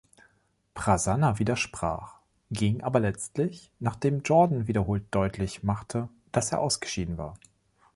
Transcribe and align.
Prasanna 0.73 1.37
widersprach, 1.37 2.21
ging 2.49 2.81
aber 2.81 2.99
letztlich, 2.99 3.71
nachdem 3.79 4.23
Jordon 4.23 4.67
wiederholt 4.67 5.03
deutlich 5.11 5.61
machte, 5.61 6.09
dass 6.31 6.51
er 6.51 6.59
ausgeschieden 6.59 7.19
war. 7.19 7.35